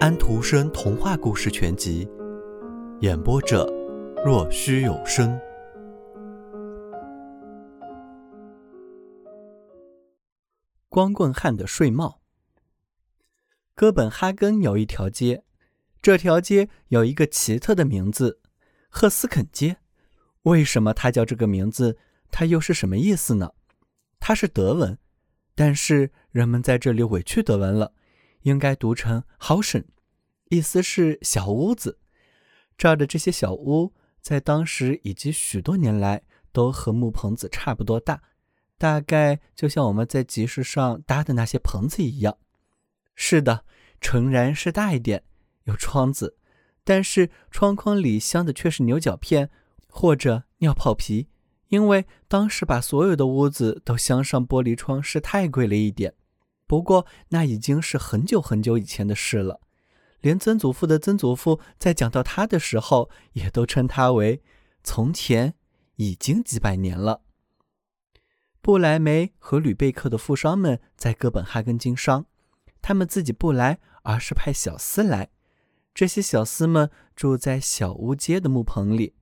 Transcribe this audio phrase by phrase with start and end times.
[0.00, 2.08] 安徒生童话故事全集，
[3.00, 3.64] 演播者：
[4.24, 5.38] 若虚有声。
[10.88, 12.20] 光棍汉的睡帽。
[13.74, 15.44] 哥本哈根有一条街，
[16.02, 18.40] 这条街有一个奇特的名字——
[18.90, 19.76] 赫斯肯街。
[20.42, 21.96] 为什么它叫这个名字？
[22.30, 23.52] 它又是什么意思呢？
[24.18, 24.98] 它是德文，
[25.54, 27.92] 但是人们在这里委屈德文了。
[28.44, 29.84] 应该读成 “hausen”，
[30.48, 31.98] 意思是小屋子。
[32.78, 38.22] 照着这些小屋，在当时以及许多年来都和木棚子差不多大，
[38.78, 42.36] 大概就像我们在集市上搭的那些棚子一样。
[43.14, 43.64] 是的，
[44.00, 45.22] 诚然是大一点，
[45.64, 46.36] 有窗子，
[46.82, 49.50] 但是窗框里镶的却是牛角片
[49.88, 51.28] 或者尿泡皮，
[51.68, 56.14] 因为当时把所有的屋子都镶上玻璃窗是太贵了一点。
[56.74, 59.60] 不过那已经是很久很久以前的事了，
[60.20, 64.42] 连曾祖父的曾祖父在讲到他的时候，也都称他为
[64.82, 65.54] “从前
[65.94, 67.22] 已经几百年了”。
[68.60, 72.26] 布莱梅和吕贝克的富商们在哥本哈根经商，
[72.82, 75.30] 他们自己不来，而是派小厮来。
[75.94, 79.14] 这些小厮们住在小屋街的木棚里，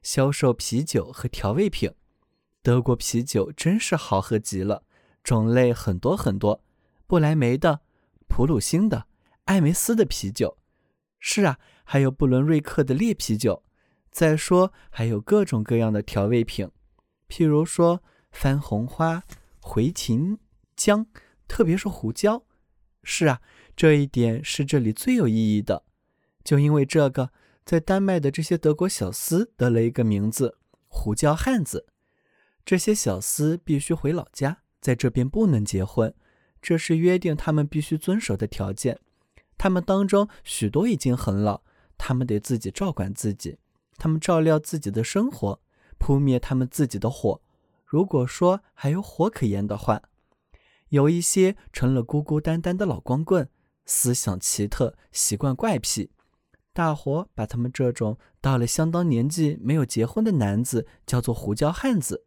[0.00, 1.90] 销售啤酒和调味品。
[2.62, 4.84] 德国啤酒真是好喝极了，
[5.24, 6.62] 种类很多很多。
[7.10, 7.80] 布莱梅的、
[8.28, 9.08] 普鲁星的、
[9.46, 10.56] 艾梅斯的啤酒，
[11.18, 13.64] 是啊，还有布伦瑞克的烈啤酒。
[14.12, 16.70] 再说，还有各种各样的调味品，
[17.28, 18.00] 譬如说
[18.30, 19.24] 番红花、
[19.58, 20.38] 回芹、
[20.76, 21.04] 姜，
[21.48, 22.44] 特别是胡椒。
[23.02, 23.40] 是啊，
[23.74, 25.82] 这一点是这里最有意义的。
[26.44, 27.32] 就因为这个，
[27.64, 31.88] 在丹麦的这些德国小厮得了一个名字——胡椒汉子。
[32.64, 36.14] 这些小厮必须回老家，在这边不能结婚。
[36.62, 38.98] 这是约定他们必须遵守的条件。
[39.56, 41.62] 他们当中许多已经很老，
[41.98, 43.58] 他们得自己照管自己，
[43.98, 45.60] 他们照料自己的生活，
[45.98, 47.40] 扑灭他们自己的火。
[47.84, 50.02] 如果说还有火可言的话，
[50.88, 53.48] 有一些成了孤孤单单的老光棍，
[53.84, 56.10] 思想奇特，习惯怪癖。
[56.72, 62.24] 大伙把他们这种到了相当年纪没有结婚的男子叫做“胡椒汉子”。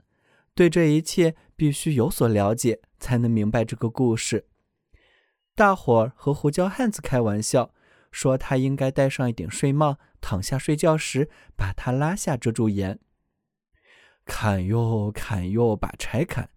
[0.53, 4.47] 对这一切必须有所了解，才能明白这个故事。
[5.53, 7.73] 大伙儿和胡椒汉子开玩笑，
[8.13, 13.01] 说他应该戴上一顶睡帽，躺下睡觉时把它拉下遮住眼。
[14.23, 16.49] 砍哟砍哟，把柴砍！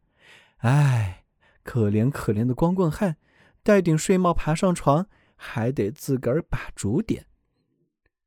[0.59, 1.25] 哎，
[1.65, 3.17] 可怜可怜的光棍汉，
[3.65, 7.27] 戴顶睡帽爬上床，还得自个儿把竹点。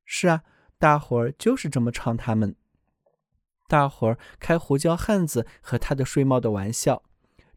[0.04, 0.44] 是啊，
[0.78, 2.58] 大伙儿就是这么唱他们。
[3.70, 7.04] 大伙儿开胡椒汉子和他的睡帽的玩笑，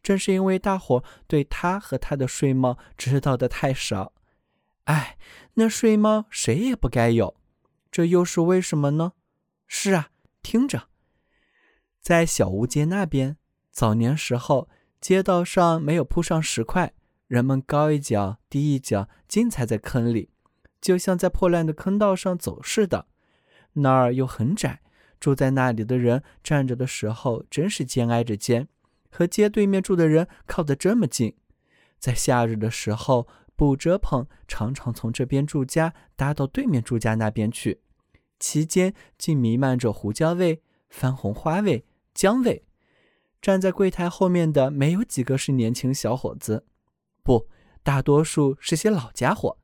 [0.03, 4.13] 正是因为大伙对他和他的睡猫知道的太少。
[4.83, 5.17] 哎，
[5.53, 7.35] 那睡猫谁也不该有，
[7.89, 9.13] 这又是为什么呢？
[9.65, 10.09] 是啊，
[10.41, 10.89] 听着，
[12.01, 13.37] 在小屋街那边，
[13.71, 14.69] 早年时候
[14.99, 16.93] 街道上没有铺上石块，
[17.27, 20.29] 人们高一脚低一脚，尽踩在坑里，
[20.81, 23.07] 就像在破烂的坑道上走似的。
[23.73, 24.81] 那儿又很窄。
[25.19, 28.67] 住在那里的人站着的时候，真是肩挨着肩，
[29.13, 31.35] 和街对面住的人靠得这么近。
[31.99, 37.81] 在夏日的时候，不遮棚常常从这边住家搭到对面住家那边去，
[38.39, 42.65] 其间竟弥漫着胡椒味、番红花味、姜味。
[43.41, 46.65] 站在柜台后面的没有几个是年轻小伙子，
[47.21, 47.47] 不，
[47.83, 49.59] 大多数是些老家伙。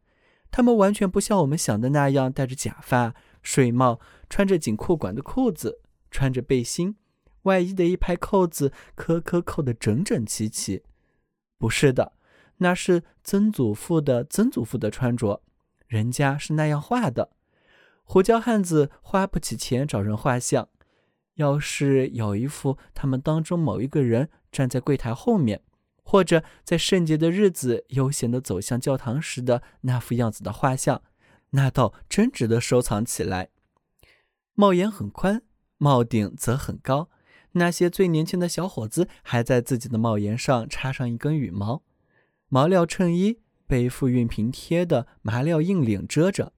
[0.52, 3.16] 他们完全不像我们想的那样戴着假发。
[3.42, 6.98] 睡帽，穿着紧裤管的裤子，穿着背心，
[7.44, 10.84] 外衣的一排扣子颗颗扣得整整齐齐。
[11.58, 12.14] 不是的，
[12.58, 15.42] 那是曾祖父的曾祖父的穿着，
[15.88, 17.32] 人家是那样画的。
[18.04, 20.70] 胡椒汉子花不起钱找人画像，
[21.36, 25.62] 要是有一幅他们当中某一个人站在柜台后面，
[26.04, 31.02] 或者在圣节的日子悠闲地走向教堂时的那副样子的画像。
[31.52, 33.50] 那倒真值得收藏起来。
[34.54, 35.42] 帽檐很宽，
[35.78, 37.10] 帽顶则很高。
[37.60, 41.84] 那些最年轻的小伙子还在自己的帽檐上插上一根羽毛。
[42.48, 46.54] 毛料衬衣被复韵平贴的麻料硬领遮着，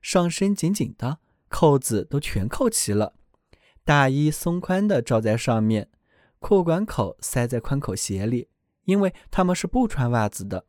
[0.00, 1.18] 上身紧紧的，
[1.48, 3.14] 扣子都全扣齐了。
[3.84, 5.90] 大衣松宽的罩在上面，
[6.38, 8.48] 裤管口塞在宽口鞋里，
[8.84, 10.64] 因为他们是不穿袜子的。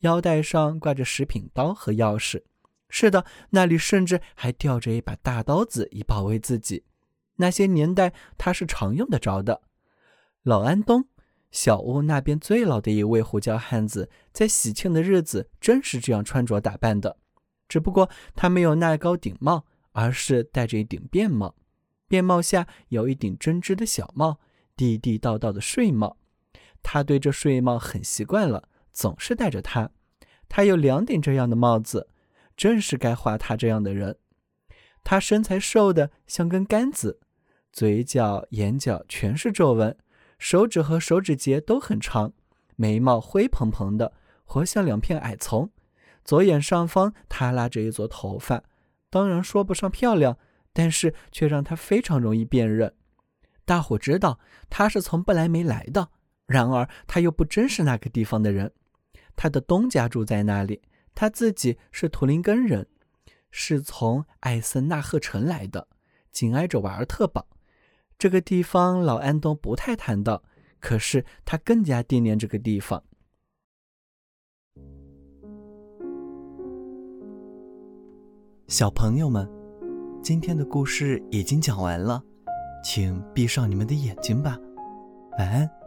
[0.00, 2.44] 腰带上挂着食品刀和钥匙。
[2.88, 6.84] 是的，那里甚至还吊着一把大刀子以保卫自己。
[7.38, 9.62] 那些年代他是常用得着的。
[10.42, 11.08] 老安东，
[11.50, 17.16] 小屋那边最老的一位胡椒汉子，在喜庆的日子正是这样穿着打扮的。
[17.68, 21.54] 只不过他没有耐高顶帽，而是戴着一顶便帽，
[22.06, 24.38] 便帽下有一顶针织的小帽，
[24.76, 26.16] 地地道道的睡帽。
[26.82, 29.90] 他对这睡帽很习惯了，总是戴着它。
[30.48, 32.08] 他有两顶这样的帽子，
[32.56, 34.16] 正是该画他这样的人。
[35.04, 37.20] 他身材瘦的像根杆子，
[37.72, 39.96] 嘴角、眼角全是皱纹，
[40.38, 42.32] 手指和手指节都很长，
[42.76, 44.12] 眉毛灰蓬蓬的，
[44.44, 45.70] 活像两片矮丛。
[46.24, 48.62] 左眼上方耷拉着一撮头发，
[49.08, 50.36] 当然说不上漂亮，
[50.72, 52.92] 但是却让他非常容易辨认。
[53.64, 54.38] 大伙知道
[54.68, 56.08] 他是从不来梅来的，
[56.46, 58.72] 然而他又不真是那个地方的人。
[59.36, 60.82] 他的东家住在那里，
[61.14, 62.86] 他自己是图林根人，
[63.50, 65.88] 是从艾森纳赫城来的，
[66.32, 67.46] 紧挨着瓦尔特堡。
[68.18, 70.42] 这个地方老安东不太谈到，
[70.80, 73.04] 可是他更加惦念这个地方。
[78.66, 79.48] 小朋友们，
[80.20, 82.20] 今天的故事已经讲完了，
[82.84, 84.58] 请闭上你们的眼睛吧，
[85.38, 85.77] 晚安。